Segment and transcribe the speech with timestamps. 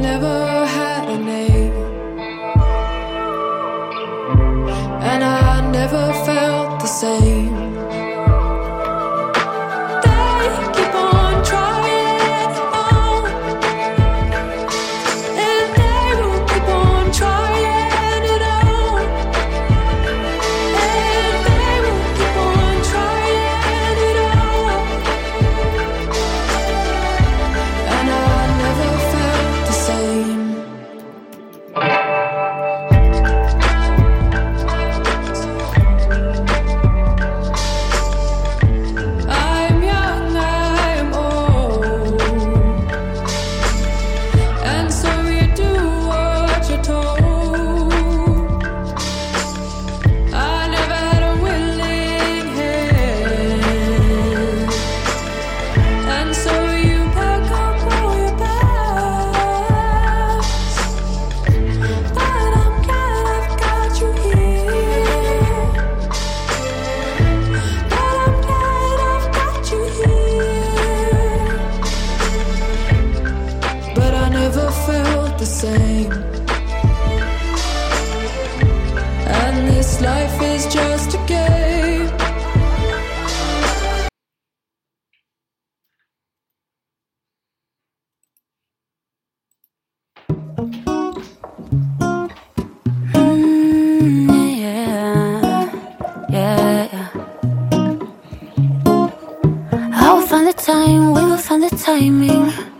[0.00, 1.72] never had a name.
[5.10, 7.39] And I never felt the same.
[75.40, 76.12] the same.
[79.26, 82.10] And this life is just a game.
[93.14, 94.28] Mm,
[100.28, 102.79] find the time, we will find the timing